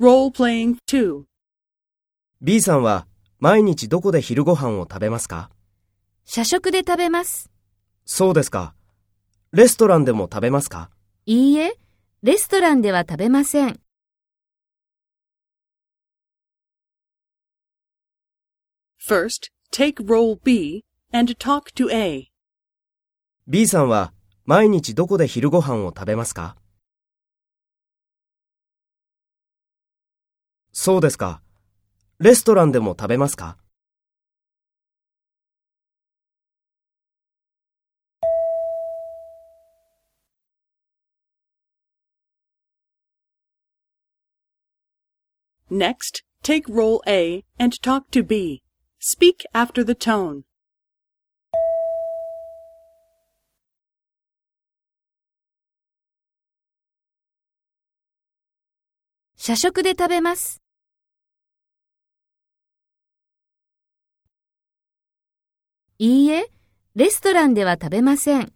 [0.00, 1.22] Role-playing 2.
[2.42, 3.06] B さんは
[3.38, 5.50] 毎日どこで昼ご飯を食べますか？
[6.24, 7.48] 社食で食べます。
[8.04, 8.74] そうですか。
[9.52, 10.90] レストランでも食べますか？
[11.26, 11.78] いいえ、
[12.24, 13.78] レストランでは食べません。
[19.00, 20.82] First, take role B
[21.12, 22.32] and talk to A.
[23.46, 24.12] ?B さんは
[24.44, 26.56] 毎日どこで昼ご飯を食べますか？
[30.76, 31.40] そうですか。
[32.18, 33.56] レストランでも食べますか
[45.70, 48.64] Next, take role A and talk to B.
[48.98, 50.42] Speak after the tone.
[59.36, 60.63] 社食で食べます。
[65.98, 66.50] いいえ、
[66.96, 68.52] レストランでは食べません。